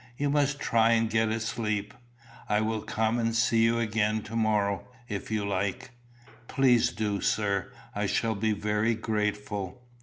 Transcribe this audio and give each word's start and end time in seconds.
You 0.17 0.31
must 0.31 0.59
try 0.59 0.93
and 0.93 1.07
get 1.11 1.29
a 1.29 1.39
sleep. 1.39 1.93
I 2.49 2.59
will 2.59 2.81
come 2.81 3.19
and 3.19 3.35
see 3.35 3.61
you 3.61 3.77
again 3.79 4.23
to 4.23 4.35
morrow, 4.35 4.87
if 5.07 5.29
you 5.29 5.45
like." 5.45 5.91
"Please 6.47 6.89
do, 6.91 7.21
sir; 7.21 7.71
I 7.93 8.07
shall 8.07 8.33
be 8.33 8.51
very 8.51 8.95
grateful." 8.95 9.83